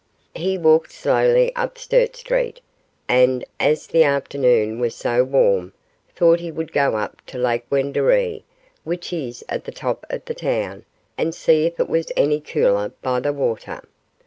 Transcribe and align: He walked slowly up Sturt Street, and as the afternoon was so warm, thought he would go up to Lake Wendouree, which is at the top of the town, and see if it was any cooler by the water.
He 0.33 0.57
walked 0.57 0.91
slowly 0.91 1.55
up 1.55 1.77
Sturt 1.77 2.15
Street, 2.15 2.59
and 3.07 3.45
as 3.59 3.85
the 3.85 4.03
afternoon 4.03 4.79
was 4.79 4.95
so 4.95 5.23
warm, 5.23 5.73
thought 6.15 6.39
he 6.39 6.49
would 6.49 6.71
go 6.73 6.95
up 6.97 7.23
to 7.27 7.37
Lake 7.37 7.65
Wendouree, 7.69 8.41
which 8.83 9.13
is 9.13 9.45
at 9.47 9.65
the 9.65 9.71
top 9.71 10.07
of 10.09 10.25
the 10.25 10.33
town, 10.33 10.85
and 11.19 11.35
see 11.35 11.67
if 11.67 11.79
it 11.79 11.87
was 11.87 12.07
any 12.17 12.39
cooler 12.39 12.91
by 13.03 13.19
the 13.19 13.31
water. 13.31 13.83